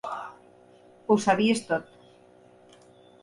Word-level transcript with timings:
Ho 1.07 1.17
sabies 1.27 1.61
tot. 1.67 1.91